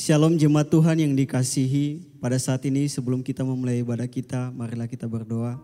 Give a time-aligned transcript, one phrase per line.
[0.00, 2.00] Shalom jemaat Tuhan yang dikasihi.
[2.24, 5.60] Pada saat ini sebelum kita memulai ibadah kita, marilah kita berdoa.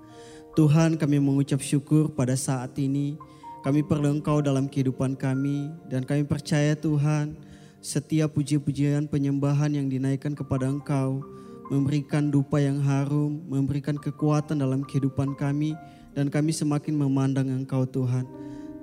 [0.53, 3.17] Tuhan kami mengucap syukur pada saat ini.
[3.65, 7.33] Kami perlu Engkau dalam kehidupan kami dan kami percaya Tuhan
[7.81, 11.25] setiap puji-pujian penyembahan yang dinaikkan kepada Engkau
[11.73, 15.73] memberikan dupa yang harum, memberikan kekuatan dalam kehidupan kami
[16.13, 18.29] dan kami semakin memandang Engkau Tuhan.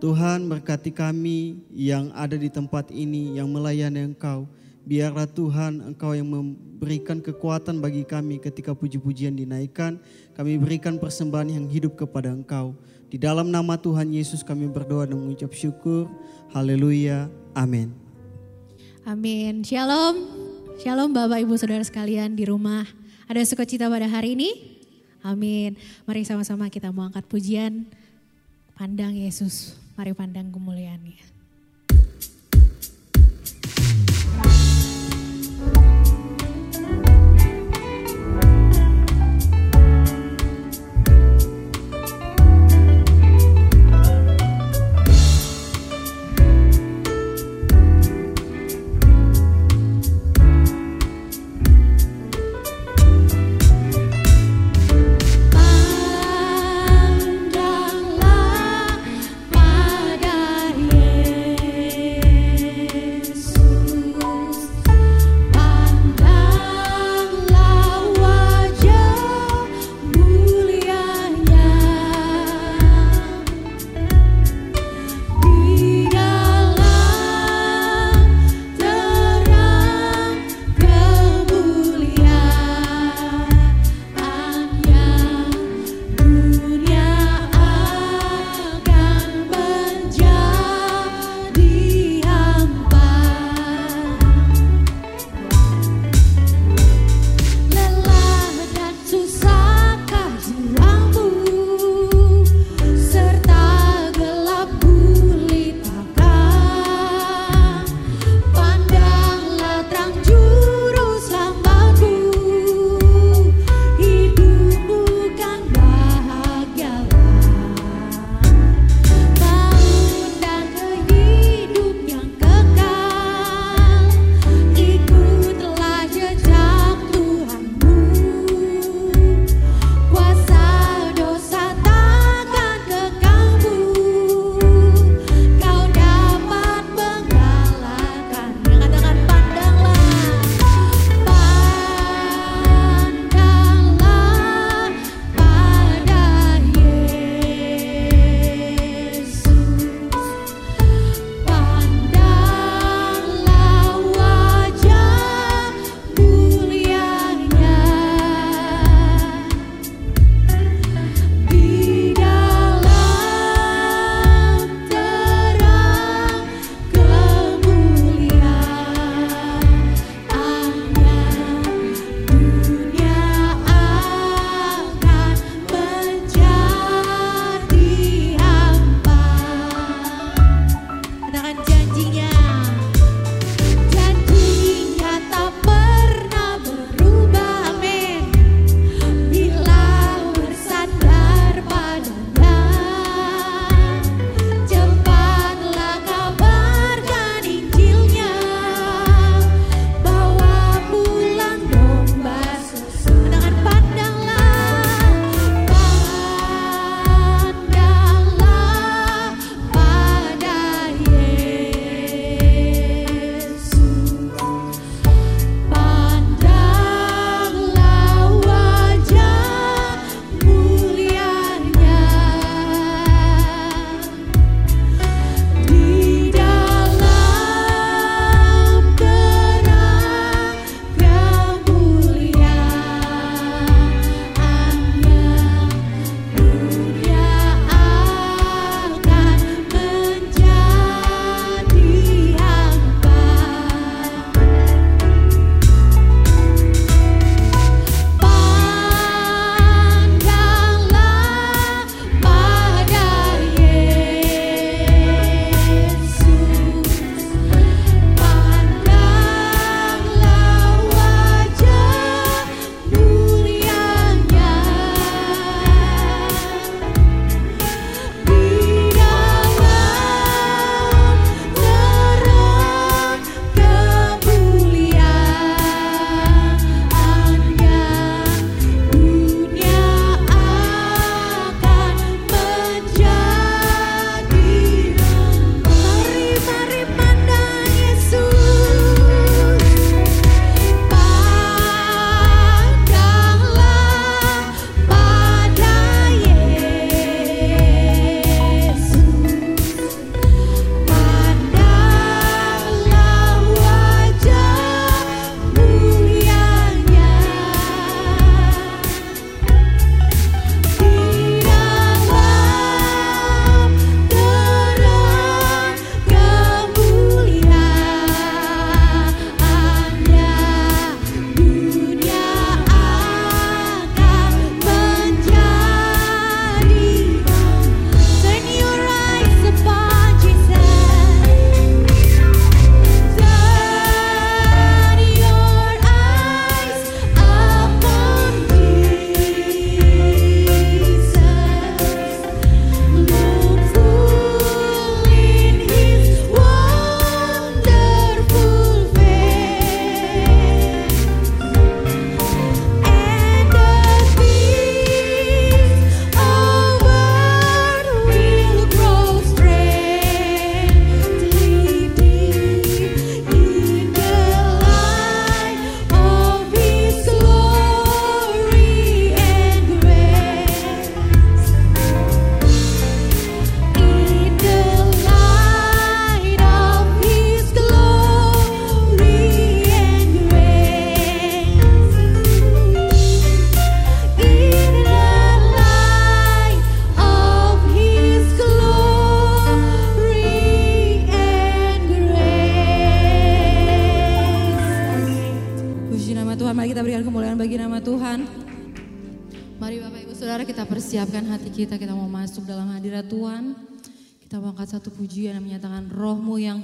[0.01, 4.49] Tuhan berkati kami yang ada di tempat ini yang melayani Engkau.
[4.83, 9.95] Biarlah Tuhan Engkau yang memberikan kekuatan bagi kami ketika puji-pujian dinaikkan.
[10.35, 12.75] Kami berikan persembahan yang hidup kepada Engkau.
[13.07, 16.11] Di dalam nama Tuhan Yesus kami berdoa dan mengucap syukur.
[16.51, 17.31] Haleluya.
[17.55, 17.95] Amin.
[19.07, 19.63] Amin.
[19.63, 20.19] Shalom.
[20.84, 22.84] Shalom Bapak Ibu Saudara sekalian di rumah.
[23.31, 24.51] Ada sukacita pada hari ini?
[25.23, 25.79] Amin.
[26.03, 27.87] Mari sama-sama kita mau angkat pujian.
[28.75, 29.79] Pandang Yesus.
[29.95, 31.32] Mari pandang kemuliaannya.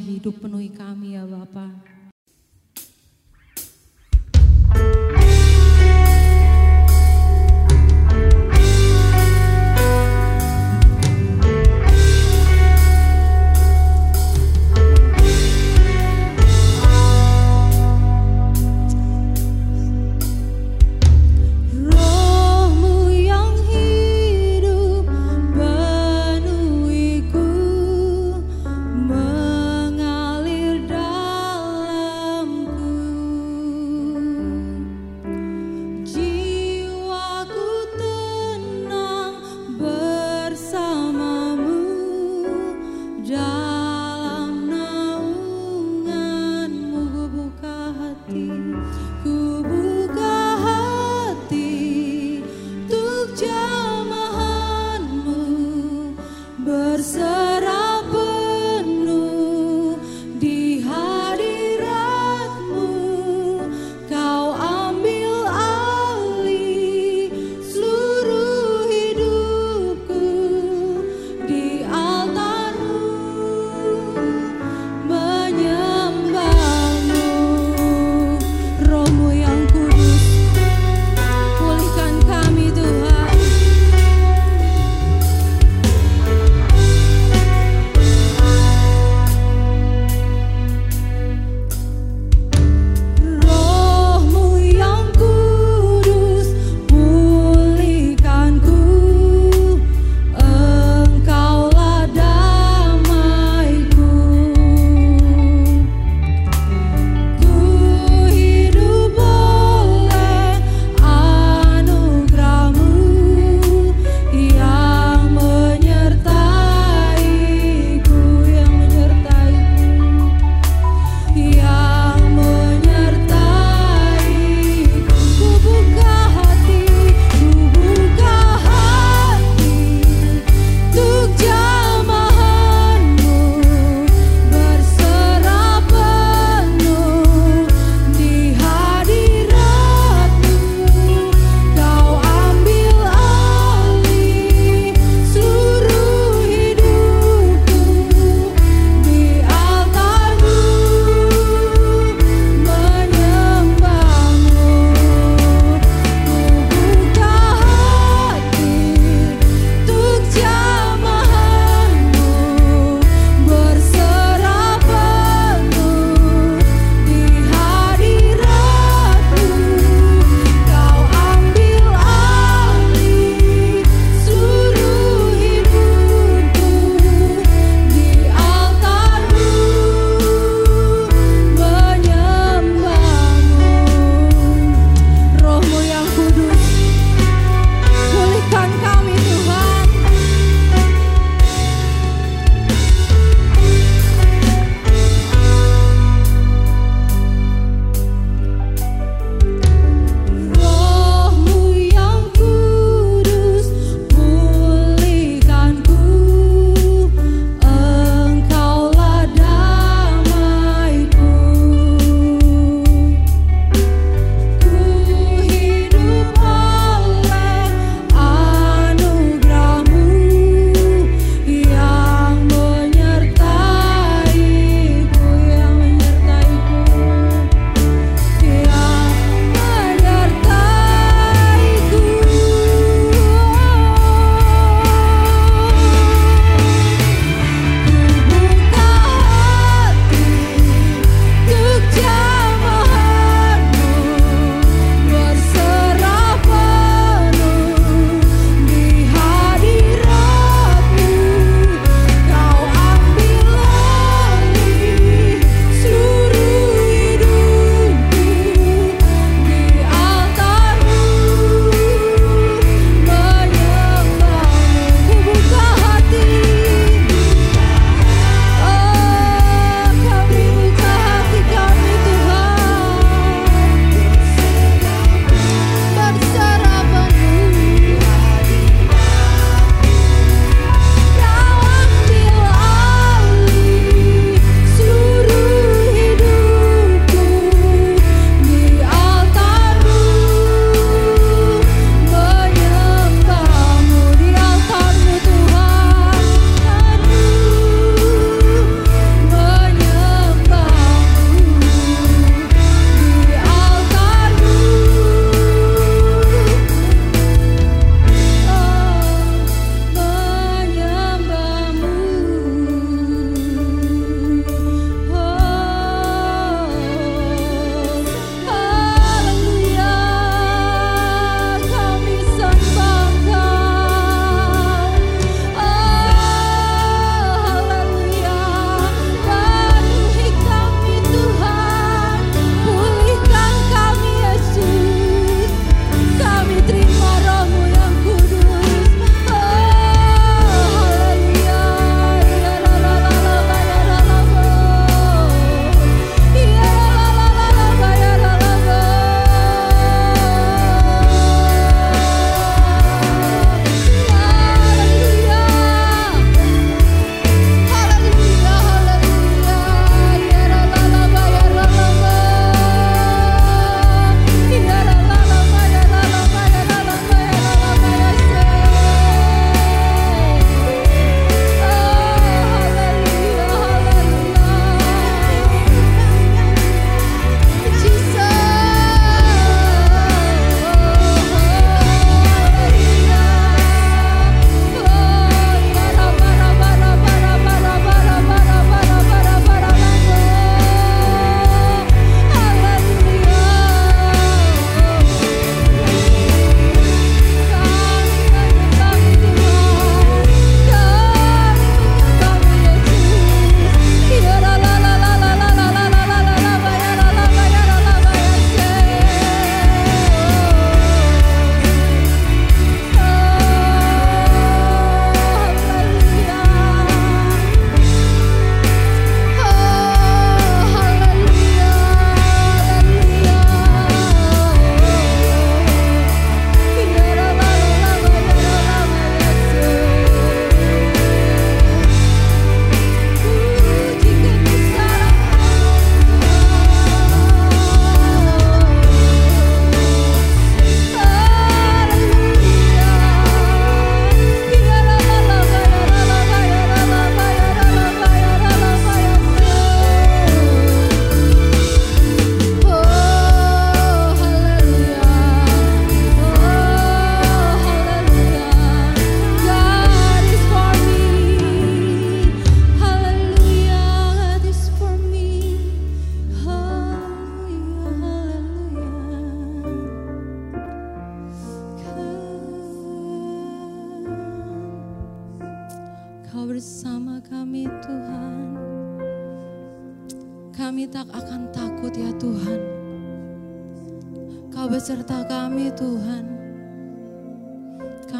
[0.09, 1.78] Hidup penuhi kami ya Bapak.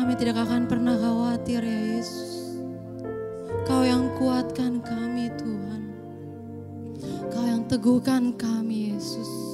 [0.09, 2.57] Kami tidak akan pernah khawatir ya Yesus.
[3.69, 5.81] Kau yang kuatkan kami Tuhan.
[7.29, 9.48] Kau yang teguhkan kami Yesus.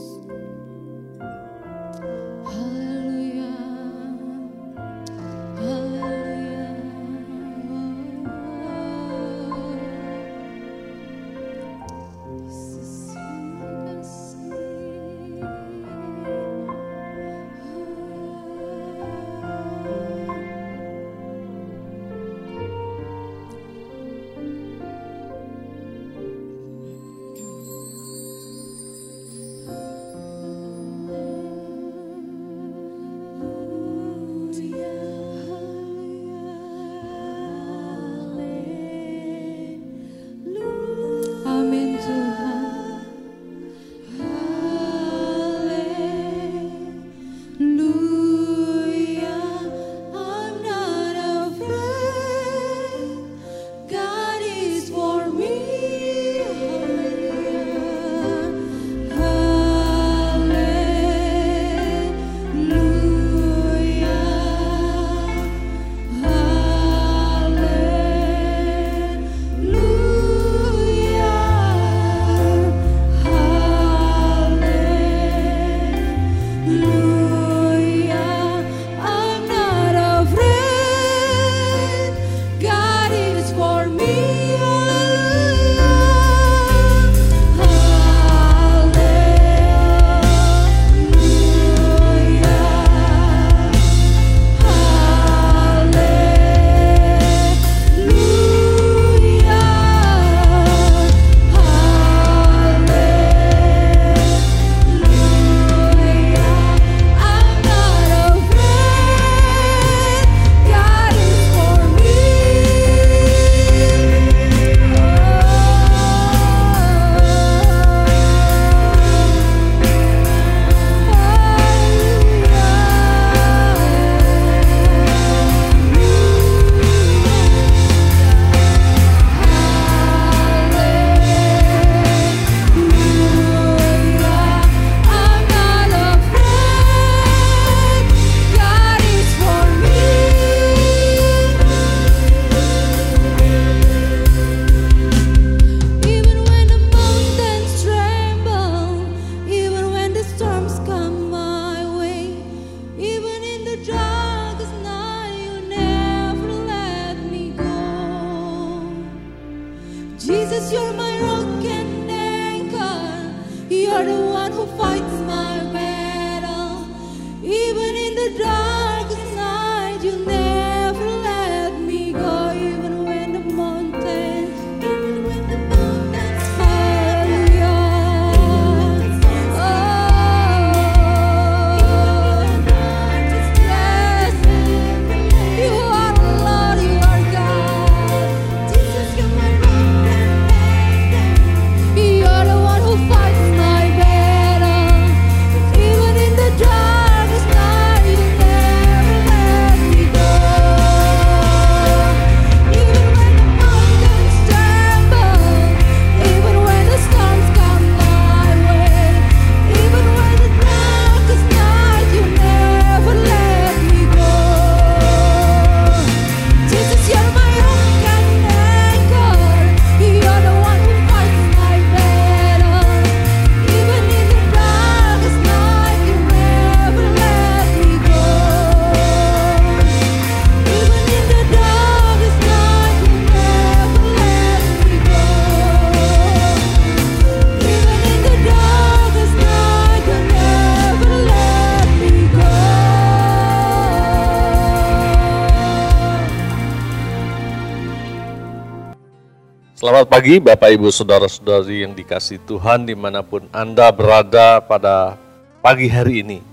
[249.95, 255.15] Selamat pagi Bapak Ibu Saudara-saudari yang dikasih Tuhan di mana pun Anda berada pada
[255.63, 256.43] pagi hari ini.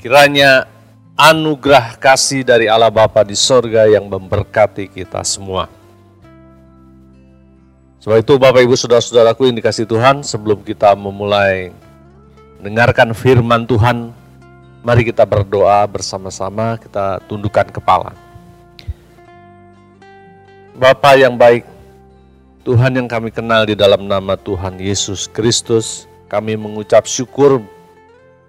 [0.00, 0.64] Kiranya
[1.12, 5.68] anugerah kasih dari Allah Bapa di sorga yang memberkati kita semua.
[8.00, 11.76] Sebab itu Bapak Ibu Saudara-saudaraku yang dikasih Tuhan sebelum kita memulai
[12.64, 14.08] dengarkan firman Tuhan
[14.80, 18.16] Mari kita berdoa bersama-sama kita tundukkan kepala.
[20.72, 21.75] Bapak yang baik,
[22.66, 27.62] Tuhan yang kami kenal di dalam nama Tuhan Yesus Kristus, kami mengucap syukur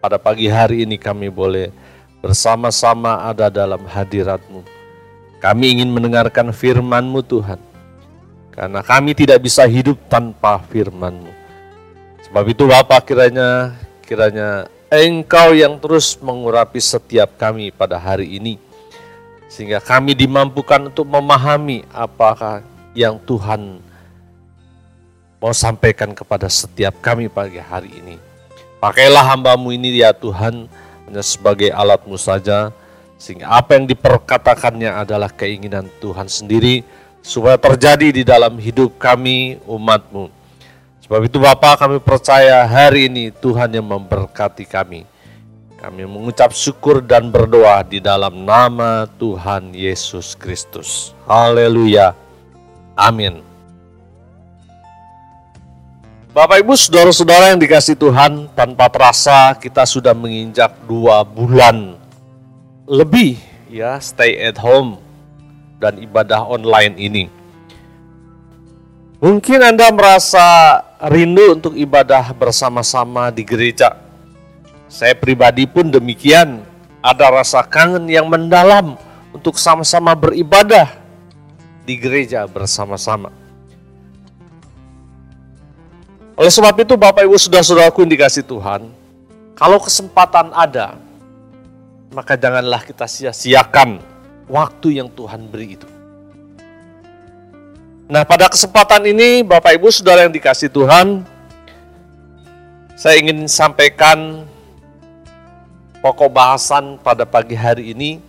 [0.02, 1.70] pada pagi hari ini kami boleh
[2.18, 4.66] bersama-sama ada dalam hadirat-Mu.
[5.38, 7.62] Kami ingin mendengarkan firman-Mu Tuhan,
[8.58, 11.30] karena kami tidak bisa hidup tanpa firman-Mu.
[12.26, 18.58] Sebab itu Bapak kiranya kiranya Engkau yang terus mengurapi setiap kami pada hari ini
[19.46, 22.66] sehingga kami dimampukan untuk memahami apakah
[22.98, 23.86] yang Tuhan
[25.38, 28.16] mau sampaikan kepada setiap kami pagi hari ini.
[28.78, 30.70] Pakailah hambamu ini ya Tuhan
[31.10, 32.70] hanya sebagai alatmu saja,
[33.18, 36.86] sehingga apa yang diperkatakannya adalah keinginan Tuhan sendiri,
[37.26, 40.30] supaya terjadi di dalam hidup kami umatmu.
[41.08, 45.08] Sebab itu Bapak kami percaya hari ini Tuhan yang memberkati kami.
[45.78, 51.14] Kami mengucap syukur dan berdoa di dalam nama Tuhan Yesus Kristus.
[51.30, 52.18] Haleluya.
[52.98, 53.47] Amin.
[56.38, 61.98] Bapak Ibu saudara-saudara yang dikasih Tuhan, tanpa terasa kita sudah menginjak dua bulan
[62.86, 63.42] lebih
[63.74, 65.02] ya stay at home
[65.82, 67.26] dan ibadah online ini.
[69.18, 70.78] Mungkin Anda merasa
[71.10, 73.98] rindu untuk ibadah bersama-sama di gereja.
[74.86, 76.62] Saya pribadi pun demikian,
[77.02, 78.94] ada rasa kangen yang mendalam
[79.34, 81.02] untuk sama-sama beribadah
[81.82, 83.47] di gereja bersama-sama.
[86.38, 88.94] Oleh sebab itu Bapak Ibu Saudara-saudaraku yang dikasih Tuhan,
[89.58, 90.94] kalau kesempatan ada,
[92.14, 93.98] maka janganlah kita sia-siakan
[94.46, 95.90] waktu yang Tuhan beri itu.
[98.06, 101.26] Nah pada kesempatan ini Bapak Ibu Saudara yang dikasih Tuhan,
[102.94, 104.46] saya ingin sampaikan
[106.06, 108.22] pokok bahasan pada pagi hari ini.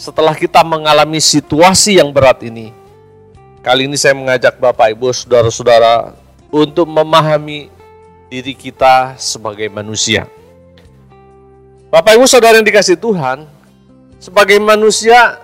[0.00, 2.72] Setelah kita mengalami situasi yang berat ini,
[3.60, 6.24] kali ini saya mengajak Bapak Ibu Saudara-saudara
[6.56, 7.68] untuk memahami
[8.32, 10.24] diri kita sebagai manusia.
[11.92, 13.44] Bapak Ibu Saudara yang dikasih Tuhan,
[14.16, 15.36] sebagai manusia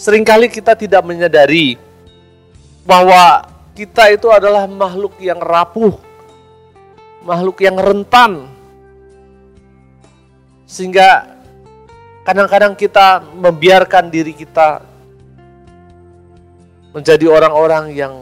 [0.00, 1.76] sering kali kita tidak menyadari
[2.88, 3.44] bahwa
[3.76, 5.92] kita itu adalah makhluk yang rapuh,
[7.28, 8.48] makhluk yang rentan.
[10.64, 11.28] Sehingga
[12.24, 14.80] kadang-kadang kita membiarkan diri kita
[16.96, 18.14] menjadi orang-orang yang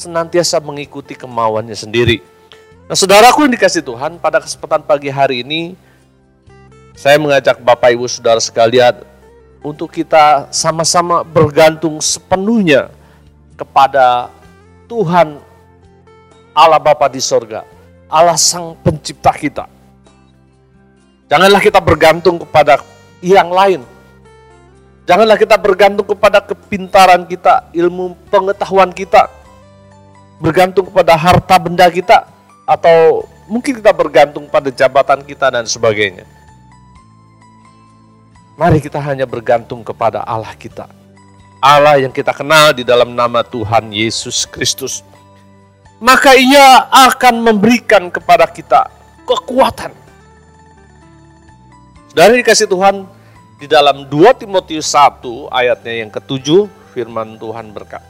[0.00, 2.24] senantiasa mengikuti kemauannya sendiri.
[2.88, 5.76] Nah, saudaraku yang dikasih Tuhan, pada kesempatan pagi hari ini,
[6.96, 9.04] saya mengajak Bapak Ibu Saudara sekalian
[9.60, 12.88] untuk kita sama-sama bergantung sepenuhnya
[13.54, 14.32] kepada
[14.88, 15.38] Tuhan
[16.56, 17.62] Allah Bapa di sorga,
[18.08, 19.64] Allah Sang Pencipta kita.
[21.30, 22.82] Janganlah kita bergantung kepada
[23.22, 23.86] yang lain.
[25.06, 29.30] Janganlah kita bergantung kepada kepintaran kita, ilmu pengetahuan kita,
[30.40, 32.24] bergantung kepada harta benda kita
[32.64, 36.24] atau mungkin kita bergantung pada jabatan kita dan sebagainya.
[38.56, 40.88] Mari kita hanya bergantung kepada Allah kita.
[41.60, 45.04] Allah yang kita kenal di dalam nama Tuhan Yesus Kristus.
[46.00, 48.88] Maka ia akan memberikan kepada kita
[49.28, 49.92] kekuatan.
[52.16, 53.04] Dari dikasih Tuhan
[53.60, 55.20] di dalam 2 Timotius 1
[55.52, 58.09] ayatnya yang ketujuh firman Tuhan berkata.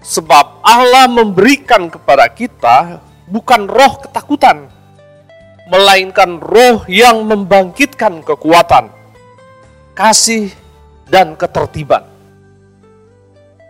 [0.00, 4.66] Sebab Allah memberikan kepada kita bukan roh ketakutan,
[5.68, 8.88] melainkan roh yang membangkitkan kekuatan,
[9.92, 10.48] kasih,
[11.10, 12.06] dan ketertiban.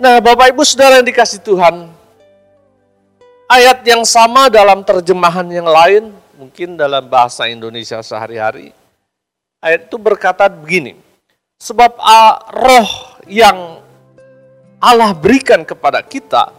[0.00, 1.92] Nah, Bapak Ibu Saudara yang dikasih Tuhan,
[3.50, 8.72] ayat yang sama dalam terjemahan yang lain, mungkin dalam bahasa Indonesia sehari-hari,
[9.60, 10.96] ayat itu berkata begini,
[11.60, 12.90] sebab uh, roh
[13.28, 13.79] yang
[14.80, 16.56] Allah berikan kepada kita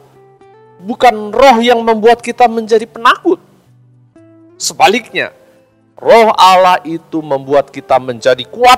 [0.82, 3.42] bukan roh yang membuat kita menjadi penakut.
[4.62, 5.34] Sebaliknya,
[5.98, 8.78] roh Allah itu membuat kita menjadi kuat,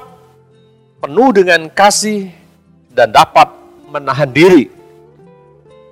[1.03, 2.31] penuh dengan kasih,
[2.87, 3.51] dan dapat
[3.91, 4.71] menahan diri.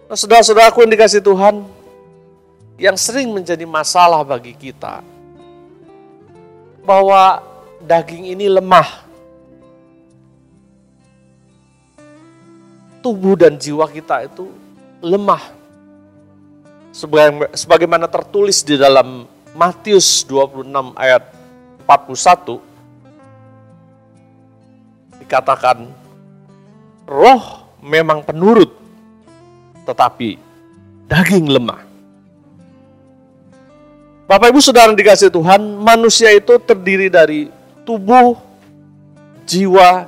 [0.07, 1.55] Nah, saudara-saudaraku yang dikasih Tuhan,
[2.79, 5.03] yang sering menjadi masalah bagi kita,
[6.87, 7.43] bahwa
[7.83, 9.00] daging ini lemah.
[13.01, 14.53] Tubuh dan jiwa kita itu
[15.01, 15.41] lemah.
[17.57, 19.25] Sebagaimana tertulis di dalam
[19.57, 21.33] Matius 26 ayat
[21.83, 22.61] 41,
[25.25, 25.89] dikatakan,
[27.09, 28.69] roh memang penurut,
[29.83, 30.37] tetapi
[31.09, 31.81] daging lemah.
[34.29, 37.51] Bapak Ibu Saudara dikasih Tuhan, manusia itu terdiri dari
[37.83, 38.37] tubuh,
[39.43, 40.07] jiwa,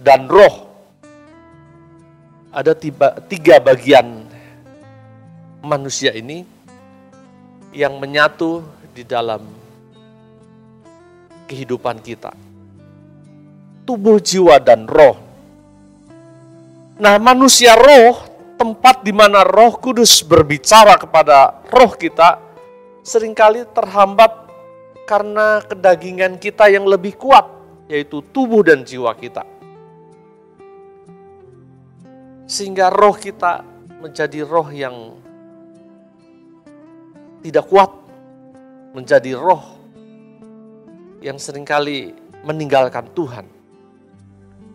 [0.00, 0.67] dan roh.
[2.48, 4.24] Ada tiba, tiga bagian
[5.60, 6.48] manusia ini
[7.76, 8.64] yang menyatu
[8.96, 9.44] di dalam
[11.44, 12.32] kehidupan kita.
[13.84, 15.16] Tubuh, jiwa, dan roh.
[16.96, 18.24] Nah, manusia roh,
[18.56, 22.40] tempat di mana roh kudus berbicara kepada roh kita,
[23.04, 24.48] sering kali terhambat
[25.04, 27.44] karena kedagingan kita yang lebih kuat,
[27.92, 29.57] yaitu tubuh dan jiwa kita.
[32.48, 33.60] Sehingga roh kita
[34.00, 35.20] menjadi roh yang
[37.44, 37.92] tidak kuat,
[38.96, 39.76] menjadi roh
[41.20, 43.44] yang sering kali meninggalkan Tuhan.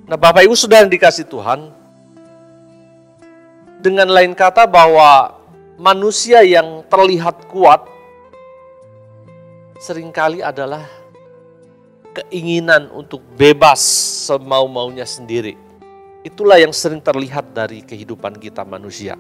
[0.06, 1.72] Nah Bapak Ibu sudah dikasih Tuhan,
[3.80, 5.40] dengan lain kata bahwa
[5.80, 7.84] manusia yang terlihat kuat
[9.80, 10.86] sering kali adalah
[12.14, 13.82] keinginan untuk bebas
[14.30, 15.63] semau-maunya sendiri.
[16.24, 19.20] Itulah yang sering terlihat dari kehidupan kita manusia.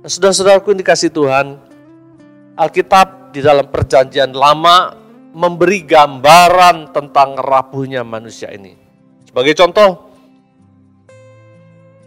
[0.00, 1.60] Nah, saudara-saudaraku yang dikasih Tuhan,
[2.56, 4.96] Alkitab di dalam perjanjian lama
[5.36, 8.74] memberi gambaran tentang rapuhnya manusia ini.
[9.28, 10.08] Sebagai contoh,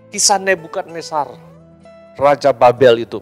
[0.09, 1.29] kisah Nebukadnezar,
[2.17, 3.21] Raja Babel itu,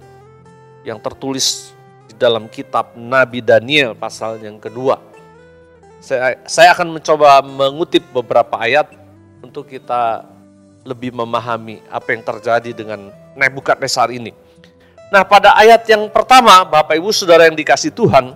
[0.88, 1.76] yang tertulis
[2.08, 5.04] di dalam kitab Nabi Daniel pasal yang kedua.
[6.00, 8.90] Saya, saya akan mencoba mengutip beberapa ayat
[9.46, 10.31] untuk kita
[10.82, 14.36] lebih memahami apa yang terjadi dengan Nebukadnezar ini.
[15.12, 18.36] Nah pada ayat yang pertama, Bapak Ibu Saudara yang dikasih Tuhan,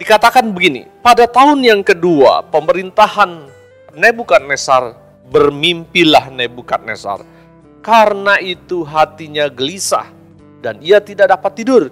[0.00, 3.48] dikatakan begini, pada tahun yang kedua pemerintahan
[3.94, 4.96] Nebukadnezar
[5.28, 7.24] bermimpilah Nebukadnezar.
[7.84, 10.08] Karena itu hatinya gelisah
[10.64, 11.82] dan ia tidak dapat tidur.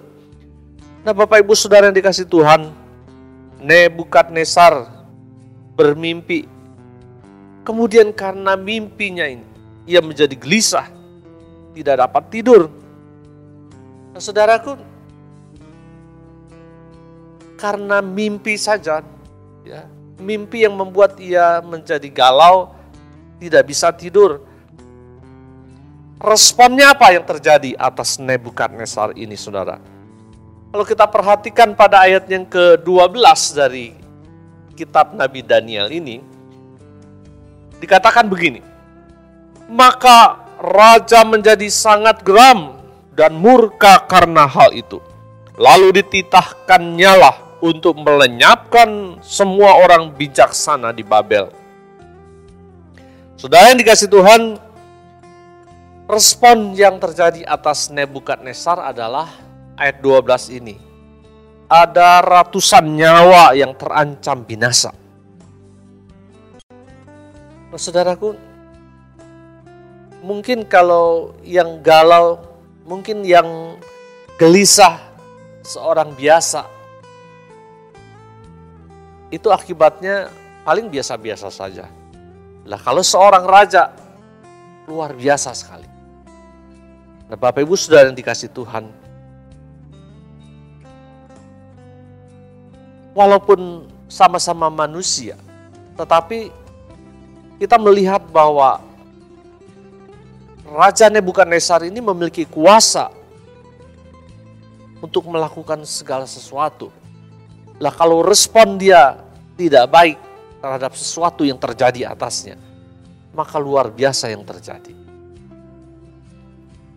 [1.05, 2.73] Nah Bapak Ibu Saudara yang dikasih Tuhan,
[3.61, 4.89] Nebukadnezar
[5.73, 6.52] bermimpi.
[7.63, 9.47] Kemudian karena mimpinya ini,
[9.87, 10.91] ia menjadi gelisah,
[11.71, 12.67] tidak dapat tidur.
[14.11, 14.75] Nah, saudaraku,
[17.55, 18.99] karena mimpi saja,
[19.63, 19.87] ya,
[20.19, 22.75] mimpi yang membuat ia menjadi galau,
[23.39, 24.43] tidak bisa tidur.
[26.19, 29.79] Responnya apa yang terjadi atas Nebukadnezar ini, saudara?
[30.71, 33.95] Kalau kita perhatikan pada ayat yang ke-12 dari
[34.75, 36.32] kitab Nabi Daniel ini,
[37.83, 38.63] dikatakan begini,
[39.67, 42.79] maka raja menjadi sangat geram
[43.11, 45.03] dan murka karena hal itu.
[45.59, 51.51] Lalu dititahkannya lah untuk melenyapkan semua orang bijaksana di Babel.
[53.37, 54.55] Saudara yang dikasih Tuhan,
[56.07, 59.29] respon yang terjadi atas Nebukadnezar adalah
[59.77, 60.75] ayat 12 ini.
[61.67, 65.02] Ada ratusan nyawa yang terancam binasa.
[67.73, 68.37] Nah, saudaraku,
[70.21, 72.37] mungkin kalau yang galau,
[72.85, 73.81] mungkin yang
[74.37, 75.01] gelisah
[75.65, 76.69] seorang biasa,
[79.33, 80.29] itu akibatnya
[80.61, 81.89] paling biasa-biasa saja.
[82.69, 83.89] Lah kalau seorang raja
[84.85, 85.89] luar biasa sekali.
[87.25, 88.85] Nah Bapak Ibu sudah yang dikasih Tuhan.
[93.17, 95.41] Walaupun sama-sama manusia,
[95.97, 96.62] tetapi
[97.63, 98.83] kita melihat bahwa
[100.67, 103.07] Raja Nebukadnezar ini memiliki kuasa
[104.99, 106.91] untuk melakukan segala sesuatu.
[107.79, 109.15] Lah kalau respon dia
[109.55, 110.19] tidak baik
[110.59, 112.59] terhadap sesuatu yang terjadi atasnya,
[113.31, 114.91] maka luar biasa yang terjadi.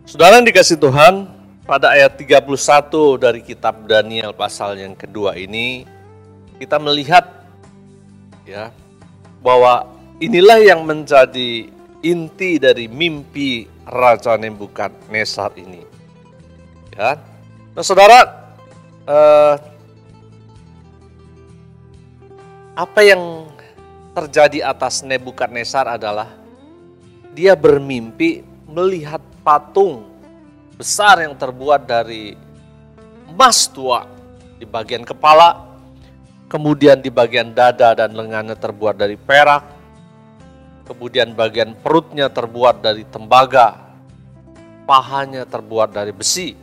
[0.03, 1.31] Saudara yang dikasih Tuhan,
[1.63, 2.43] pada ayat 31
[3.15, 5.87] dari kitab Daniel pasal yang kedua ini,
[6.59, 7.23] kita melihat
[8.43, 8.71] ya
[9.39, 11.69] bahwa inilah yang menjadi
[12.01, 15.81] inti dari mimpi Raja Nebukadnezar ini.
[16.97, 17.17] Ya.
[17.73, 18.19] Nah, Saudara,
[19.05, 19.55] eh,
[22.77, 23.49] apa yang
[24.17, 26.33] terjadi atas Nebukadnezar adalah
[27.37, 30.09] dia bermimpi melihat patung
[30.73, 32.33] besar yang terbuat dari
[33.29, 34.09] emas tua
[34.57, 35.69] di bagian kepala,
[36.49, 39.76] kemudian di bagian dada dan lengannya terbuat dari perak,
[40.87, 43.75] kemudian bagian perutnya terbuat dari tembaga,
[44.87, 46.55] pahanya terbuat dari besi,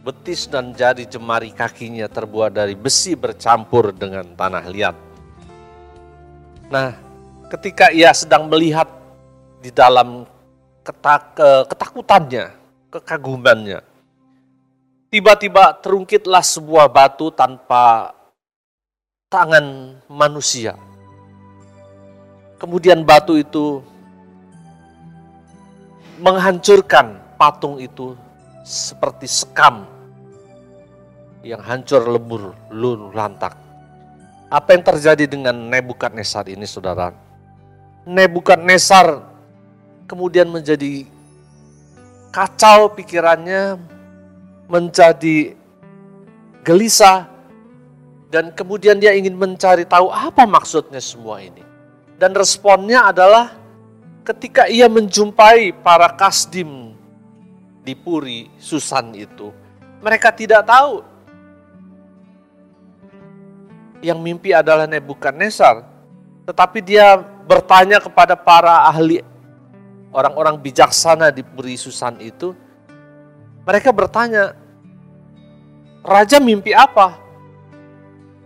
[0.00, 4.96] betis dan jari jemari kakinya terbuat dari besi bercampur dengan tanah liat.
[6.72, 6.88] Nah,
[7.52, 8.88] ketika ia sedang melihat
[9.60, 10.24] di dalam
[10.80, 11.36] ketak,
[11.68, 12.54] ketakutannya,
[12.88, 13.84] kekagumannya,
[15.12, 18.14] tiba-tiba terungkitlah sebuah batu tanpa
[19.26, 20.78] tangan manusia.
[22.56, 23.84] Kemudian batu itu
[26.16, 28.16] menghancurkan patung itu
[28.64, 29.84] seperti sekam
[31.44, 33.54] yang hancur lebur, luluh lantak.
[34.48, 37.12] Apa yang terjadi dengan Nebukadnezar ini saudara?
[38.06, 39.20] Nebukadnezar
[40.08, 41.04] kemudian menjadi
[42.30, 43.76] kacau pikirannya,
[44.70, 45.54] menjadi
[46.62, 47.26] gelisah,
[48.30, 51.65] dan kemudian dia ingin mencari tahu apa maksudnya semua ini.
[52.16, 53.52] Dan responnya adalah
[54.24, 56.96] ketika ia menjumpai para kasdim
[57.84, 59.52] di Puri Susan itu,
[60.00, 61.04] mereka tidak tahu.
[64.00, 65.84] Yang mimpi adalah Nebukadnezar,
[66.48, 69.20] tetapi dia bertanya kepada para ahli
[70.16, 72.56] orang-orang bijaksana di Puri Susan itu,
[73.68, 74.56] mereka bertanya,
[76.00, 77.18] Raja mimpi apa?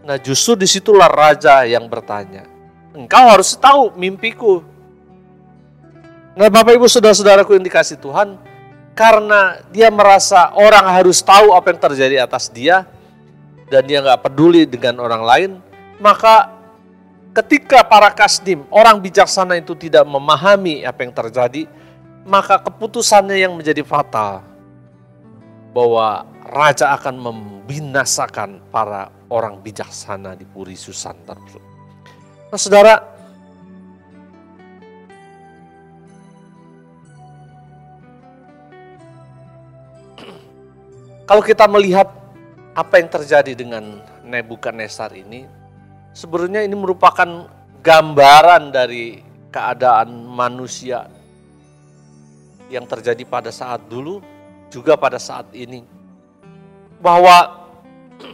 [0.00, 2.48] Nah justru di situlah Raja yang bertanya,
[2.94, 4.62] engkau harus tahu mimpiku.
[6.34, 8.38] Nah Bapak Ibu Saudara-saudaraku yang dikasih Tuhan,
[8.94, 12.86] karena dia merasa orang harus tahu apa yang terjadi atas dia,
[13.70, 15.50] dan dia nggak peduli dengan orang lain,
[16.02, 16.50] maka
[17.30, 21.62] ketika para kasdim, orang bijaksana itu tidak memahami apa yang terjadi,
[22.26, 24.42] maka keputusannya yang menjadi fatal
[25.70, 31.69] bahwa raja akan membinasakan para orang bijaksana di Puri Susan tersebut.
[32.50, 32.98] Nah, saudara,
[41.22, 42.10] kalau kita melihat
[42.74, 45.46] apa yang terjadi dengan Nebukadnezar ini,
[46.10, 47.46] sebenarnya ini merupakan
[47.86, 49.22] gambaran dari
[49.54, 51.06] keadaan manusia
[52.66, 54.18] yang terjadi pada saat dulu,
[54.74, 55.86] juga pada saat ini.
[56.98, 57.62] Bahwa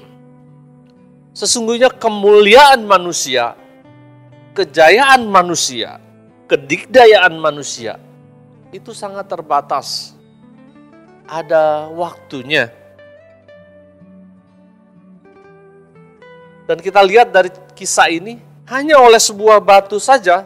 [1.44, 3.65] sesungguhnya kemuliaan manusia,
[4.56, 6.00] kejayaan manusia,
[6.48, 8.00] kedikdayaan manusia
[8.72, 10.16] itu sangat terbatas.
[11.28, 12.72] Ada waktunya.
[16.64, 20.42] Dan kita lihat dari kisah ini, hanya oleh sebuah batu saja,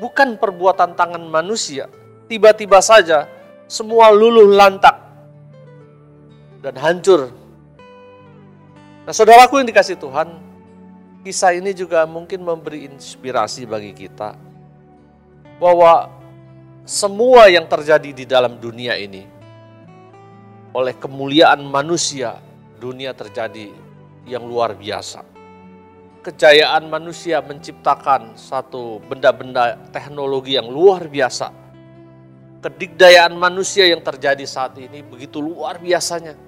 [0.00, 1.86] bukan perbuatan tangan manusia.
[2.26, 3.28] Tiba-tiba saja
[3.68, 4.96] semua luluh lantak
[6.64, 7.30] dan hancur.
[9.06, 10.47] Nah saudaraku yang dikasih Tuhan,
[11.28, 14.32] kisah ini juga mungkin memberi inspirasi bagi kita
[15.60, 16.08] bahwa
[16.88, 19.28] semua yang terjadi di dalam dunia ini
[20.72, 22.40] oleh kemuliaan manusia,
[22.80, 23.68] dunia terjadi
[24.24, 25.20] yang luar biasa.
[26.24, 31.52] Kejayaan manusia menciptakan satu benda-benda teknologi yang luar biasa.
[32.64, 36.40] Kedikdayaan manusia yang terjadi saat ini begitu luar biasanya.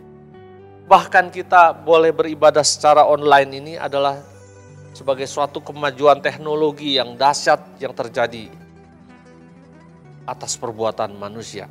[0.89, 4.30] Bahkan kita boleh beribadah secara online ini adalah
[4.91, 8.51] sebagai suatu kemajuan teknologi yang dahsyat yang terjadi
[10.27, 11.67] atas perbuatan manusia.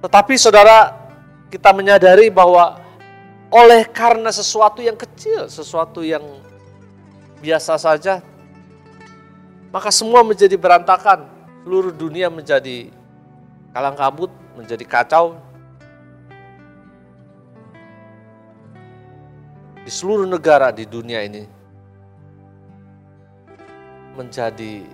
[0.00, 0.96] Tetapi saudara,
[1.52, 2.80] kita menyadari bahwa
[3.52, 6.22] oleh karena sesuatu yang kecil, sesuatu yang
[7.42, 8.24] biasa saja,
[9.68, 11.26] maka semua menjadi berantakan.
[11.60, 12.88] Seluruh dunia menjadi
[13.76, 15.36] kalang kabut, menjadi kacau,
[19.80, 21.44] di seluruh negara di dunia ini
[24.14, 24.84] menjadi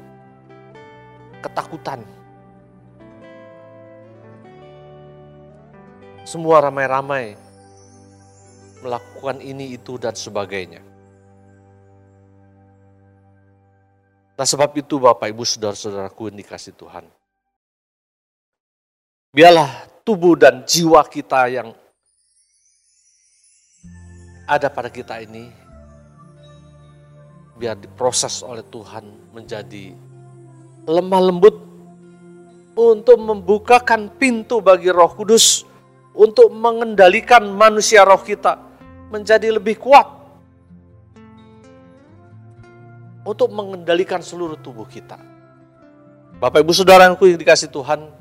[1.43, 2.03] ketakutan.
[6.27, 7.39] Semua ramai-ramai
[8.83, 10.83] melakukan ini, itu, dan sebagainya.
[14.37, 17.09] Nah sebab itu Bapak Ibu Saudara-saudaraku yang dikasih Tuhan.
[19.33, 21.73] Biarlah tubuh dan jiwa kita yang
[24.47, 25.51] ada pada kita ini
[27.59, 29.91] biar diproses oleh Tuhan menjadi
[30.87, 31.57] lemah lembut
[32.79, 35.67] untuk membukakan pintu bagi Roh Kudus
[36.17, 38.57] untuk mengendalikan manusia roh kita
[39.13, 40.07] menjadi lebih kuat
[43.27, 45.19] untuk mengendalikan seluruh tubuh kita.
[46.39, 48.13] Bapak Ibu Saudaraku yang dikasih Tuhan,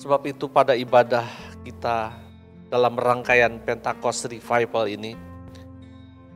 [0.00, 1.28] sebab itu pada ibadah
[1.62, 2.10] kita
[2.68, 5.14] dalam rangkaian Pentakost Revival ini,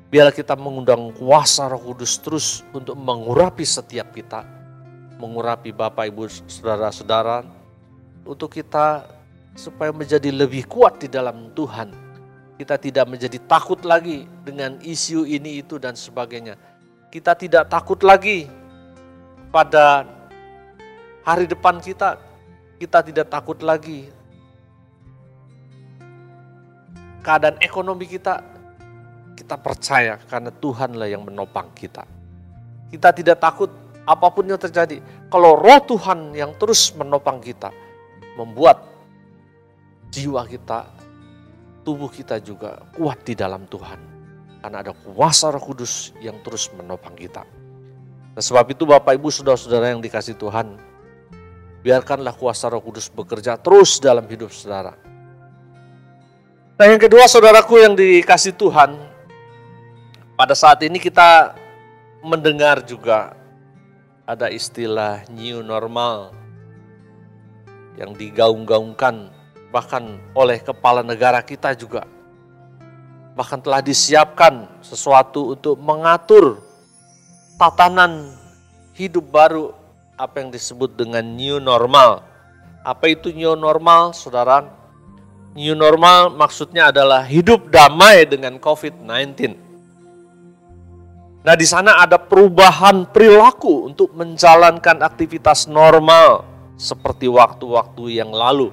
[0.08, 4.46] biarlah kita mengundang kuasa Roh Kudus terus untuk mengurapi setiap kita,
[5.18, 7.42] mengurapi Bapak Ibu Saudara-saudara,
[8.22, 9.06] untuk kita
[9.56, 11.90] supaya menjadi lebih kuat di dalam Tuhan.
[12.56, 16.56] Kita tidak menjadi takut lagi dengan isu ini itu dan sebagainya.
[17.12, 18.48] Kita tidak takut lagi
[19.52, 20.08] pada
[21.20, 22.16] hari depan kita.
[22.76, 24.08] Kita tidak takut lagi
[27.26, 28.54] keadaan ekonomi kita
[29.36, 32.08] Kita percaya karena Tuhanlah yang menopang kita.
[32.88, 33.68] Kita tidak takut
[34.08, 34.96] apa pun yang terjadi.
[35.28, 37.68] Kalau roh Tuhan yang terus menopang kita,
[38.40, 38.80] membuat
[40.08, 40.88] jiwa kita,
[41.84, 44.00] tubuh kita juga kuat di dalam Tuhan.
[44.64, 47.44] Karena ada kuasa roh kudus yang terus menopang kita.
[48.32, 50.80] Nah, sebab itu Bapak Ibu Saudara-saudara yang dikasih Tuhan,
[51.84, 55.05] biarkanlah kuasa roh kudus bekerja terus dalam hidup saudara.
[56.76, 59.00] Nah yang kedua saudaraku yang dikasih Tuhan,
[60.36, 61.56] pada saat ini kita
[62.20, 63.32] mendengar juga
[64.28, 66.36] ada istilah new normal
[67.96, 69.32] yang digaung-gaungkan
[69.72, 72.04] bahkan oleh kepala negara kita juga.
[73.32, 76.60] Bahkan telah disiapkan sesuatu untuk mengatur
[77.56, 78.36] tatanan
[78.92, 79.72] hidup baru
[80.20, 82.20] apa yang disebut dengan new normal.
[82.84, 84.85] Apa itu new normal, saudara?
[85.56, 89.56] New normal maksudnya adalah hidup damai dengan COVID-19.
[91.40, 96.44] Nah, di sana ada perubahan perilaku untuk menjalankan aktivitas normal
[96.76, 98.68] seperti waktu-waktu yang lalu.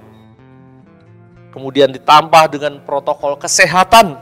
[1.55, 4.19] Kemudian ditambah dengan protokol kesehatan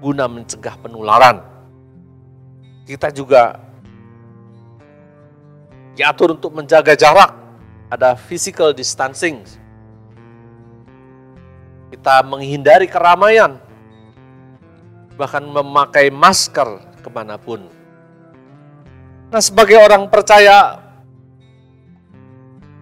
[0.00, 1.44] guna mencegah penularan.
[2.88, 3.60] Kita juga
[5.98, 7.34] diatur untuk menjaga jarak,
[7.90, 9.42] ada physical distancing,
[11.94, 13.54] kita menghindari keramaian,
[15.14, 17.70] bahkan memakai masker ke mana pun.
[19.30, 20.82] Nah sebagai orang percaya,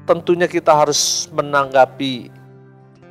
[0.09, 2.33] tentunya kita harus menanggapi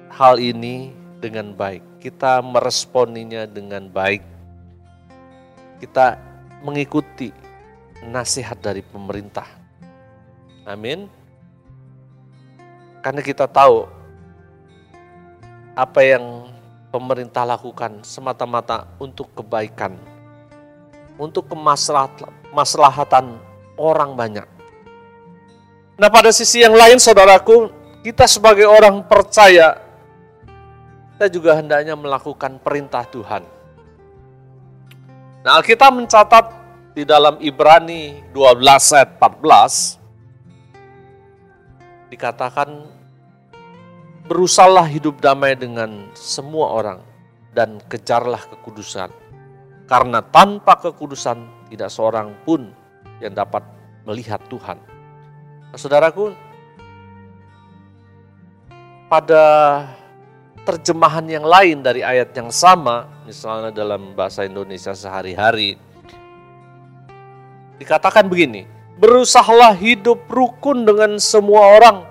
[0.10, 0.90] hal ini
[1.22, 1.86] dengan baik.
[2.02, 4.26] Kita meresponinya dengan baik.
[5.86, 6.18] Kita
[6.66, 7.30] mengikuti
[8.02, 9.46] nasihat dari pemerintah.
[10.66, 11.06] Amin.
[13.06, 14.01] Karena kita tahu
[15.82, 16.46] apa yang
[16.94, 19.98] pemerintah lakukan semata-mata untuk kebaikan,
[21.18, 23.26] untuk kemaslahatan
[23.82, 24.46] orang banyak.
[25.98, 27.74] Nah pada sisi yang lain saudaraku,
[28.06, 29.82] kita sebagai orang percaya,
[31.18, 33.42] kita juga hendaknya melakukan perintah Tuhan.
[35.42, 36.46] Nah Alkitab mencatat
[36.94, 39.98] di dalam Ibrani 12 ayat 14,
[42.14, 43.01] dikatakan
[44.32, 47.04] berusahalah hidup damai dengan semua orang
[47.52, 49.12] dan kejarlah kekudusan.
[49.92, 52.72] Karena tanpa kekudusan tidak seorang pun
[53.20, 53.60] yang dapat
[54.08, 54.80] melihat Tuhan.
[55.68, 56.32] Nah, saudaraku,
[59.12, 59.44] pada
[60.64, 65.76] terjemahan yang lain dari ayat yang sama, misalnya dalam bahasa Indonesia sehari-hari,
[67.84, 68.64] dikatakan begini,
[68.96, 72.11] berusahalah hidup rukun dengan semua orang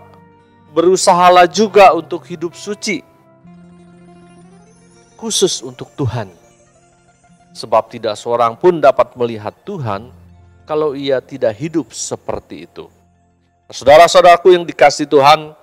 [0.71, 3.03] berusahalah juga untuk hidup suci,
[5.18, 6.31] khusus untuk Tuhan.
[7.51, 10.14] Sebab tidak seorang pun dapat melihat Tuhan
[10.62, 12.87] kalau ia tidak hidup seperti itu.
[13.71, 15.55] Saudara-saudaraku yang dikasih Tuhan,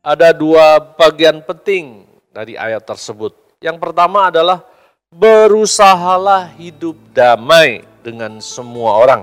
[0.00, 3.36] ada dua bagian penting dari ayat tersebut.
[3.60, 4.64] Yang pertama adalah
[5.12, 9.22] berusahalah hidup damai dengan semua orang.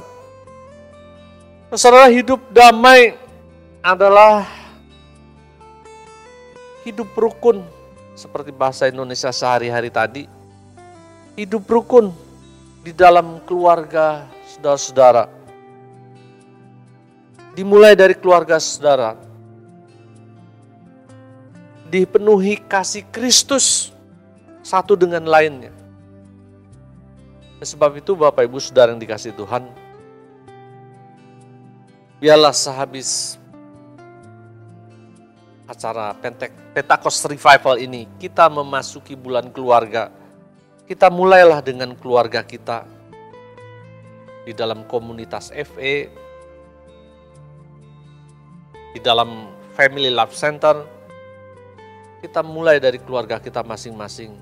[1.74, 3.18] Saudara hidup damai
[3.82, 4.61] adalah
[6.82, 7.62] hidup rukun
[8.18, 10.24] seperti bahasa Indonesia sehari-hari tadi.
[11.38, 12.12] Hidup rukun
[12.82, 15.26] di dalam keluarga saudara-saudara.
[17.56, 19.16] Dimulai dari keluarga saudara.
[21.92, 23.92] Dipenuhi kasih Kristus
[24.64, 25.76] satu dengan lainnya.
[27.62, 29.70] Sebab itu Bapak Ibu Saudara yang dikasih Tuhan,
[32.18, 33.41] biarlah sehabis
[35.82, 40.14] acara Pentek, Pentakos Revival ini, kita memasuki bulan keluarga.
[40.86, 42.86] Kita mulailah dengan keluarga kita
[44.46, 45.98] di dalam komunitas FE,
[48.94, 50.86] di dalam Family Love Center.
[52.22, 54.38] Kita mulai dari keluarga kita masing-masing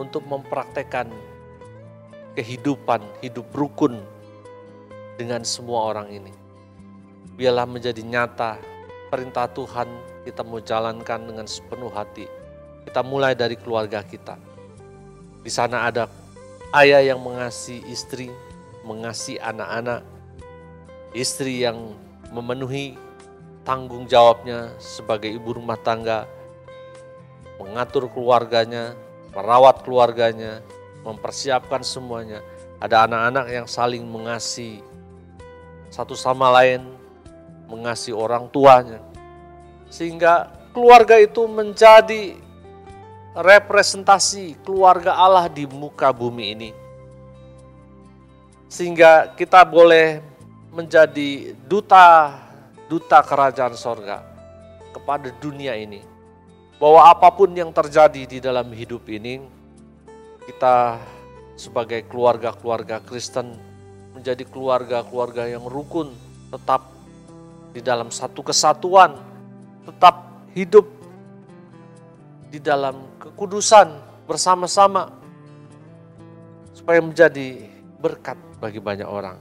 [0.00, 1.12] untuk mempraktekkan
[2.32, 4.00] kehidupan, hidup rukun
[5.20, 6.32] dengan semua orang ini.
[7.36, 8.56] Biarlah menjadi nyata
[9.12, 12.26] perintah Tuhan kita mau jalankan dengan sepenuh hati.
[12.86, 14.38] Kita mulai dari keluarga kita.
[15.42, 16.06] Di sana ada
[16.74, 18.30] ayah yang mengasihi istri,
[18.86, 20.06] mengasihi anak-anak,
[21.14, 21.94] istri yang
[22.30, 22.94] memenuhi
[23.62, 26.26] tanggung jawabnya sebagai ibu rumah tangga,
[27.58, 28.94] mengatur keluarganya,
[29.34, 30.62] merawat keluarganya,
[31.06, 32.42] mempersiapkan semuanya.
[32.82, 34.82] Ada anak-anak yang saling mengasihi
[35.92, 36.82] satu sama lain,
[37.68, 38.98] mengasihi orang tuanya,
[39.92, 42.32] sehingga keluarga itu menjadi
[43.36, 46.70] representasi keluarga Allah di muka bumi ini.
[48.72, 50.24] sehingga kita boleh
[50.72, 52.32] menjadi duta
[52.88, 54.24] duta kerajaan sorga
[54.96, 56.00] kepada dunia ini.
[56.80, 59.44] Bahwa apa pun yang terjadi di dalam hidup ini,
[60.48, 60.96] kita
[61.54, 63.54] sebagai keluarga-keluarga Kristen
[64.16, 66.16] menjadi keluarga-keluarga yang rukun,
[66.48, 66.88] tetap
[67.76, 69.31] di dalam satu kesatuan,
[69.86, 70.86] tetap hidup
[72.52, 73.88] di dalam kekudusan
[74.28, 75.08] bersama-sama
[76.76, 77.68] supaya menjadi
[78.02, 79.38] berkat bagi banyak orang.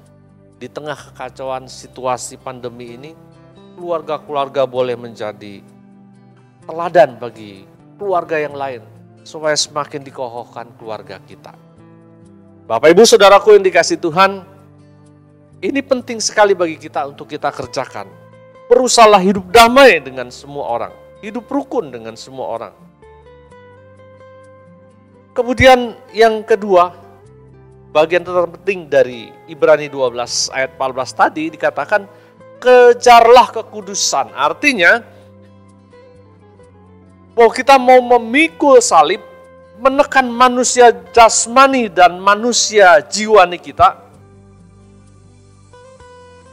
[0.62, 3.12] Di tengah kekacauan situasi pandemi ini,
[3.76, 5.66] keluarga-keluarga boleh menjadi
[6.70, 7.66] teladan bagi
[7.98, 8.82] keluarga yang lain
[9.26, 11.54] supaya semakin dikokohkan keluarga kita.
[12.70, 14.46] Bapak Ibu Saudaraku yang dikasih Tuhan,
[15.62, 18.08] ini penting sekali bagi kita untuk kita kerjakan.
[18.72, 22.74] Berusahalah hidup damai dengan semua orang, hidup rukun dengan semua orang.
[25.36, 26.96] Kemudian yang kedua,
[27.92, 32.08] bagian terpenting dari Ibrani 12 ayat 14 tadi dikatakan
[32.64, 34.32] kejarlah kekudusan.
[34.32, 35.04] Artinya
[37.36, 39.20] bahwa kita mau memikul salib,
[39.84, 44.00] menekan manusia jasmani dan manusia jiwani kita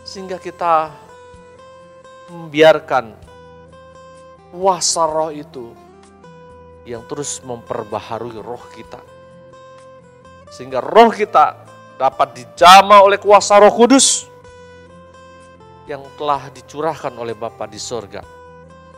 [0.09, 0.89] sehingga kita
[2.29, 3.17] membiarkan
[4.53, 5.73] kuasa roh itu
[6.89, 9.01] yang terus memperbaharui roh kita
[10.49, 11.69] sehingga roh kita
[11.99, 14.31] dapat dijama oleh kuasa Roh Kudus
[15.91, 18.23] yang telah dicurahkan oleh Bapa di sorga.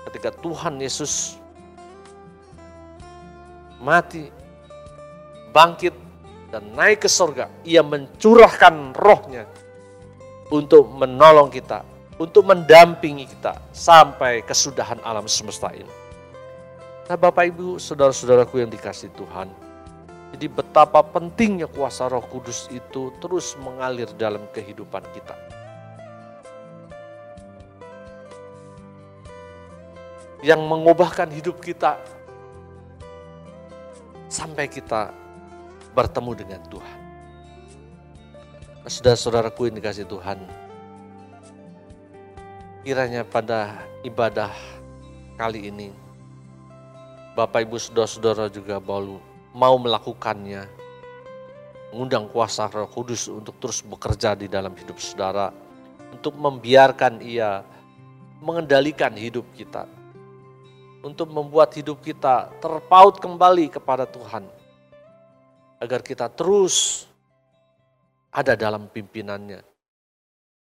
[0.05, 1.39] Ketika Tuhan Yesus
[3.81, 4.29] mati,
[5.55, 5.95] bangkit,
[6.53, 9.49] dan naik ke sorga, ia mencurahkan rohnya
[10.51, 11.87] untuk menolong kita,
[12.21, 15.89] untuk mendampingi kita sampai kesudahan alam semesta ini.
[17.09, 19.49] Nah Bapak Ibu, saudara-saudaraku yang dikasih Tuhan,
[20.37, 25.35] jadi betapa pentingnya kuasa roh kudus itu terus mengalir dalam kehidupan kita.
[30.45, 31.97] Yang mengubahkan hidup kita
[34.29, 35.11] sampai kita
[35.97, 36.99] bertemu dengan Tuhan.
[38.87, 40.70] Saudara-saudaraku yang dikasih Tuhan,
[42.81, 44.49] kiranya pada ibadah
[45.37, 45.93] kali ini,
[47.37, 49.21] Bapak Ibu Saudara-saudara juga mau
[49.53, 50.65] mau melakukannya,
[51.93, 55.53] mengundang kuasa Roh Kudus untuk terus bekerja di dalam hidup saudara,
[56.09, 57.61] untuk membiarkan Ia
[58.41, 59.85] mengendalikan hidup kita,
[61.05, 64.49] untuk membuat hidup kita terpaut kembali kepada Tuhan,
[65.77, 67.05] agar kita terus
[68.33, 69.61] ada dalam pimpinannya,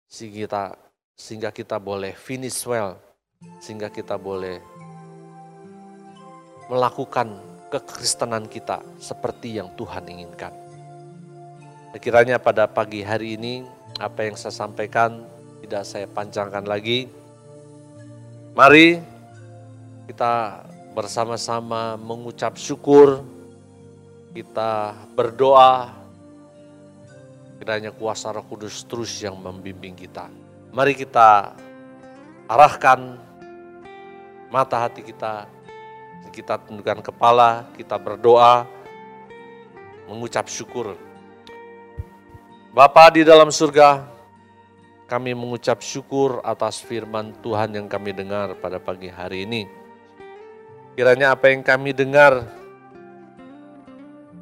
[0.08, 0.64] sehingga kita,
[1.16, 3.00] sehingga kita boleh finish well,
[3.64, 4.60] sehingga kita boleh
[6.68, 7.40] melakukan
[7.72, 10.54] kekristenan kita seperti yang Tuhan inginkan.
[11.96, 13.64] Kiranya pada pagi hari ini
[14.04, 15.24] apa yang saya sampaikan
[15.64, 17.08] tidak saya panjangkan lagi.
[18.52, 19.00] Mari
[20.12, 23.24] kita bersama-sama mengucap syukur,
[24.36, 25.96] kita berdoa,
[27.60, 30.45] kiranya kuasa roh kudus terus yang membimbing kita.
[30.76, 31.56] Mari kita
[32.52, 33.16] arahkan
[34.52, 35.48] mata hati kita
[36.36, 38.68] kita tundukkan kepala, kita berdoa,
[40.12, 41.00] mengucap syukur.
[42.76, 44.04] Bapa di dalam surga,
[45.08, 49.64] kami mengucap syukur atas firman Tuhan yang kami dengar pada pagi hari ini.
[51.00, 52.52] Kiranya apa yang kami dengar,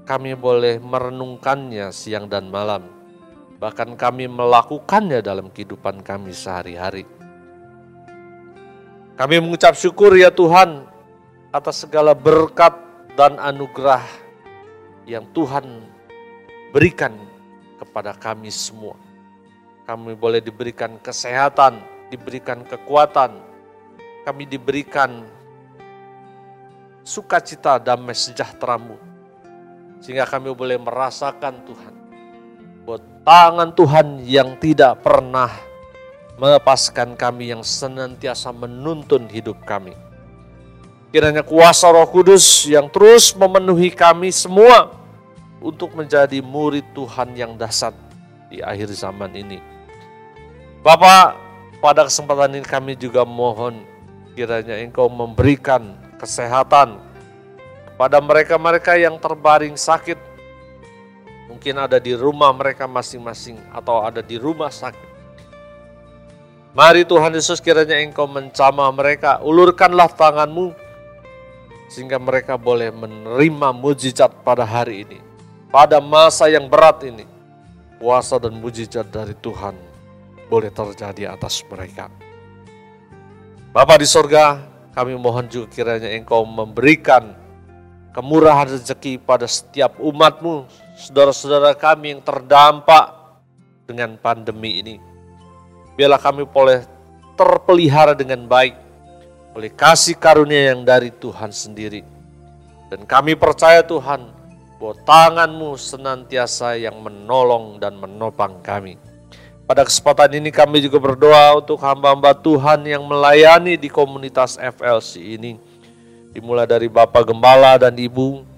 [0.09, 2.92] kami boleh merenungkannya siang dan malam.
[3.63, 7.07] Bahkan kami melakukannya dalam kehidupan kami sehari-hari.
[9.15, 10.83] Kami mengucap syukur ya Tuhan
[11.47, 12.75] atas segala berkat
[13.15, 14.03] dan anugerah
[15.07, 15.79] yang Tuhan
[16.75, 17.15] berikan
[17.79, 18.99] kepada kami semua.
[19.87, 21.79] Kami boleh diberikan kesehatan,
[22.11, 23.39] diberikan kekuatan,
[24.27, 25.23] kami diberikan
[26.99, 28.99] sukacita damai sejahteramu.
[30.03, 31.92] Sehingga kami boleh merasakan Tuhan,
[33.23, 35.51] tangan Tuhan yang tidak pernah
[36.35, 39.95] melepaskan kami yang senantiasa menuntun hidup kami
[41.13, 44.97] Kiranya kuasa roh kudus yang terus memenuhi kami semua
[45.61, 47.93] untuk menjadi murid Tuhan yang dasar
[48.49, 49.61] di akhir zaman ini.
[50.81, 51.37] Bapak,
[51.85, 53.85] pada kesempatan ini kami juga mohon
[54.33, 56.97] kiranya Engkau memberikan kesehatan
[57.93, 60.17] kepada mereka-mereka yang terbaring sakit.
[61.53, 65.13] Mungkin ada di rumah mereka masing-masing atau ada di rumah sakit.
[66.73, 70.73] Mari Tuhan Yesus kiranya Engkau mencamah mereka, ulurkanlah tanganmu
[71.93, 75.21] sehingga mereka boleh menerima mujizat pada hari ini.
[75.69, 77.29] Pada masa yang berat ini,
[78.01, 79.77] kuasa dan mujizat dari Tuhan
[80.49, 82.09] boleh terjadi atas mereka.
[83.69, 84.57] Bapa di sorga,
[84.97, 87.37] kami mohon juga kiranya Engkau memberikan
[88.17, 90.65] kemurahan rezeki pada setiap umatmu,
[91.03, 93.11] saudara-saudara kami yang terdampak
[93.83, 94.95] dengan pandemi ini.
[95.99, 96.87] Biarlah kami boleh
[97.35, 98.79] terpelihara dengan baik
[99.53, 102.01] oleh kasih karunia yang dari Tuhan sendiri.
[102.87, 104.31] Dan kami percaya Tuhan
[104.79, 108.97] bahwa tanganmu senantiasa yang menolong dan menopang kami.
[109.63, 115.55] Pada kesempatan ini kami juga berdoa untuk hamba-hamba Tuhan yang melayani di komunitas FLC ini.
[116.35, 118.52] Dimulai dari Bapak Gembala dan Ibu.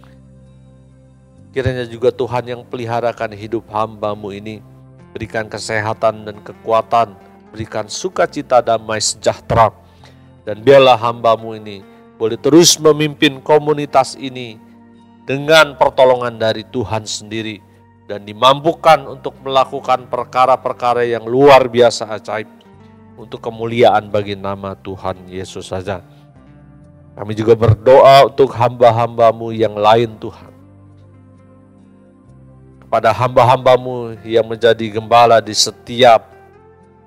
[1.56, 4.60] Kiranya juga Tuhan yang peliharakan hidup hambamu ini.
[5.16, 7.16] Berikan kesehatan dan kekuatan.
[7.56, 9.72] Berikan sukacita damai sejahtera.
[10.44, 11.80] Dan biarlah hambamu ini
[12.20, 14.60] boleh terus memimpin komunitas ini
[15.24, 17.60] dengan pertolongan dari Tuhan sendiri
[18.06, 22.48] dan dimampukan untuk melakukan perkara-perkara yang luar biasa ajaib
[23.16, 26.04] untuk kemuliaan bagi nama Tuhan Yesus saja.
[27.16, 30.55] Kami juga berdoa untuk hamba-hambamu yang lain Tuhan.
[32.96, 36.32] Kepada hamba-hambamu yang menjadi gembala di setiap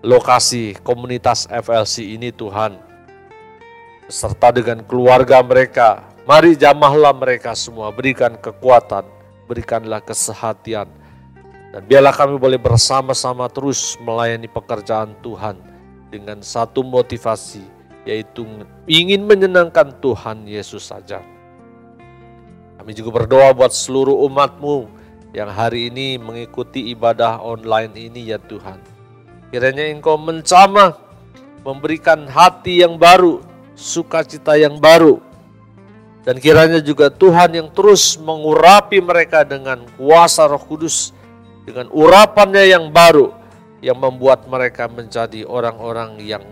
[0.04, 2.76] lokasi komunitas FLC ini Tuhan.
[4.04, 9.08] Beserta dengan keluarga mereka, mari jamahlah mereka semua, berikan kekuatan,
[9.48, 10.92] berikanlah kesehatan.
[11.72, 15.56] Dan biarlah kami boleh bersama-sama terus melayani pekerjaan Tuhan
[16.12, 17.64] dengan satu motivasi,
[18.04, 18.44] yaitu
[18.84, 21.24] ingin menyenangkan Tuhan Yesus saja.
[22.76, 24.97] Kami juga berdoa buat seluruh umatmu
[25.36, 28.80] yang hari ini mengikuti ibadah online ini ya Tuhan.
[29.52, 30.96] Kiranya Engkau mencamah,
[31.64, 33.44] memberikan hati yang baru,
[33.76, 35.20] sukacita yang baru,
[36.24, 41.12] dan kiranya juga Tuhan yang terus mengurapi mereka dengan kuasa roh kudus,
[41.64, 43.32] dengan urapannya yang baru,
[43.84, 46.44] yang membuat mereka menjadi orang-orang yang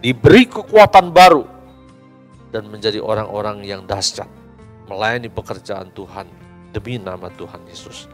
[0.00, 1.44] diberi kekuatan baru,
[2.52, 4.28] dan menjadi orang-orang yang dahsyat,
[4.88, 8.06] melayani pekerjaan Tuhan demi nama Tuhan Yesus.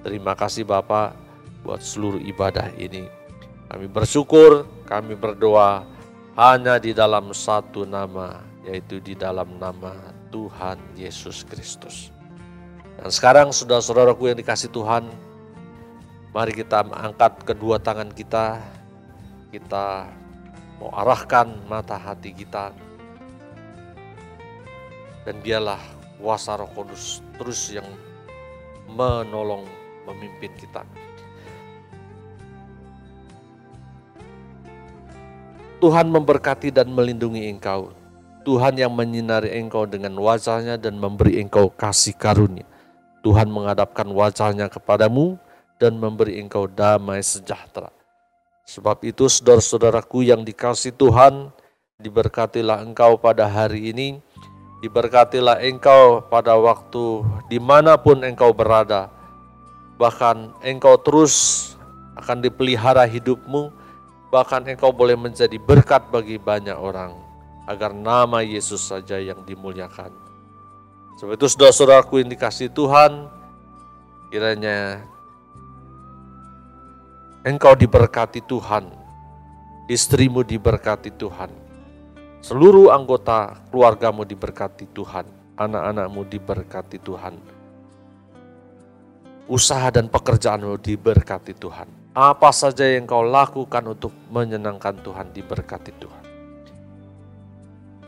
[0.00, 1.14] Terima kasih Bapak
[1.62, 3.06] buat seluruh ibadah ini.
[3.70, 5.86] Kami bersyukur, kami berdoa
[6.34, 9.94] hanya di dalam satu nama, yaitu di dalam nama
[10.34, 12.10] Tuhan Yesus Kristus.
[12.98, 15.06] Dan sekarang saudara-saudaraku yang dikasih Tuhan,
[16.34, 18.58] mari kita angkat kedua tangan kita,
[19.54, 20.10] kita
[20.80, 22.74] mau arahkan mata hati kita,
[25.28, 27.88] dan biarlah kuasa roh kudus terus yang
[28.92, 29.64] menolong
[30.04, 30.84] memimpin kita.
[35.80, 37.96] Tuhan memberkati dan melindungi engkau.
[38.44, 42.68] Tuhan yang menyinari engkau dengan wajahnya dan memberi engkau kasih karunia.
[43.24, 45.40] Tuhan menghadapkan wajahnya kepadamu
[45.80, 47.88] dan memberi engkau damai sejahtera.
[48.68, 51.48] Sebab itu saudara-saudaraku yang dikasih Tuhan,
[51.96, 54.20] diberkatilah engkau pada hari ini,
[54.80, 59.12] diberkatilah engkau pada waktu di mana pun engkau berada.
[60.00, 61.68] Bahkan engkau terus
[62.16, 63.68] akan dipelihara hidupmu,
[64.32, 67.12] bahkan engkau boleh menjadi berkat bagi banyak orang,
[67.68, 70.08] agar nama Yesus saja yang dimuliakan.
[71.20, 73.28] Sebab itu saudara-saudaraku yang dikasih Tuhan,
[74.32, 75.04] kiranya
[77.44, 78.88] engkau diberkati Tuhan,
[79.84, 81.52] istrimu diberkati Tuhan,
[82.40, 85.28] seluruh anggota keluargamu diberkati Tuhan,
[85.60, 87.36] anak-anakmu diberkati Tuhan,
[89.50, 91.88] usaha dan pekerjaanmu diberkati Tuhan.
[92.10, 96.24] Apa saja yang kau lakukan untuk menyenangkan Tuhan diberkati Tuhan.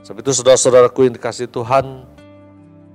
[0.03, 2.03] Sebab itu saudara-saudaraku yang dikasih Tuhan,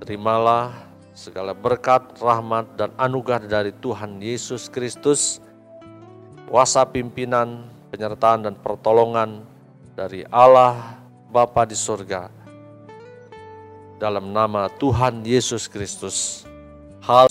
[0.04, 0.76] terimalah
[1.16, 5.40] segala berkat, rahmat, dan anugerah dari Tuhan Yesus Kristus,
[6.52, 9.40] kuasa pimpinan, penyertaan, dan pertolongan
[9.96, 10.97] dari Allah
[11.28, 12.32] Bapa di surga.
[14.00, 16.48] Dalam nama Tuhan Yesus Kristus.
[17.04, 17.26] Hal